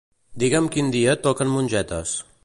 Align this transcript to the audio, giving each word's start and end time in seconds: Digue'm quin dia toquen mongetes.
Digue'm 0.43 0.69
quin 0.75 0.89
dia 0.95 1.15
toquen 1.27 1.51
mongetes. 1.57 2.15